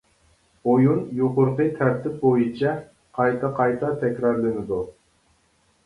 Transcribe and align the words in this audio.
ئويۇن 0.71 1.03
يۇقىرىقى 1.19 1.67
تەرتىپ 1.77 2.17
بويىچە 2.25 2.73
قايتا-قايتا 3.21 3.95
تەكرارلىنىدۇ. 4.05 4.85